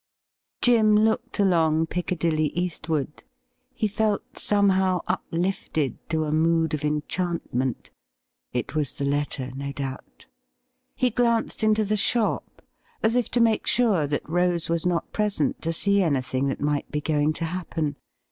Jim 0.63 0.95
looked 0.95 1.37
along 1.39 1.85
Piccadilly 1.85 2.47
eastward. 2.57 3.21
He 3.71 3.87
felt 3.87 4.39
somehow 4.39 5.01
uplifted 5.05 6.09
to 6.09 6.23
a 6.23 6.31
mood 6.31 6.73
of 6.73 6.83
enchantment. 6.83 7.91
It 8.51 8.73
was 8.73 8.93
the 8.97 9.05
letter, 9.05 9.51
no 9.55 9.71
doubt. 9.71 10.25
He 10.95 11.11
glanced 11.11 11.63
into 11.63 11.85
the 11.85 11.97
shop 11.97 12.63
as 13.03 13.13
if 13.13 13.29
to 13.29 13.39
make 13.39 13.67
sure 13.67 14.07
that 14.07 14.27
Rose 14.27 14.69
was 14.69 14.87
not 14.87 15.11
present 15.13 15.61
to 15.61 15.71
see 15.71 15.99
an3rthing 15.99 16.47
that 16.47 16.61
might 16.61 16.89
be 16.89 16.99
going 16.99 17.31
to 17.33 17.45
happen. 17.45 17.95